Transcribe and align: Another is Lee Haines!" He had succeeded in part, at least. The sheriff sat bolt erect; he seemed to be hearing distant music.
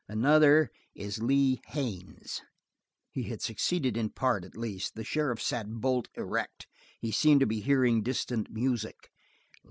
Another 0.09 0.71
is 0.95 1.21
Lee 1.21 1.61
Haines!" 1.67 2.41
He 3.11 3.21
had 3.29 3.39
succeeded 3.43 3.95
in 3.95 4.09
part, 4.09 4.43
at 4.43 4.57
least. 4.57 4.95
The 4.95 5.03
sheriff 5.03 5.39
sat 5.39 5.67
bolt 5.69 6.07
erect; 6.15 6.65
he 6.99 7.11
seemed 7.11 7.41
to 7.41 7.45
be 7.45 7.61
hearing 7.61 8.01
distant 8.01 8.49
music. 8.49 9.11